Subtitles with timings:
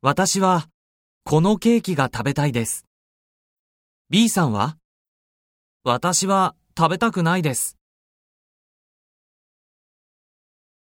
[0.00, 0.68] 私は、
[1.24, 2.86] このケーキが食べたいです。
[4.10, 4.76] B さんは？
[5.82, 7.77] 私は食べたくないです。